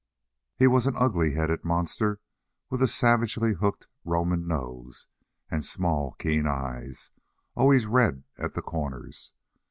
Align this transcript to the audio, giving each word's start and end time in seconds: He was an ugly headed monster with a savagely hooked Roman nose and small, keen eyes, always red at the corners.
He 0.55 0.65
was 0.65 0.87
an 0.87 0.95
ugly 0.97 1.33
headed 1.35 1.63
monster 1.63 2.19
with 2.71 2.81
a 2.81 2.87
savagely 2.87 3.53
hooked 3.53 3.85
Roman 4.03 4.47
nose 4.47 5.05
and 5.51 5.63
small, 5.63 6.13
keen 6.13 6.47
eyes, 6.47 7.11
always 7.55 7.85
red 7.85 8.23
at 8.35 8.55
the 8.55 8.63
corners. 8.63 9.31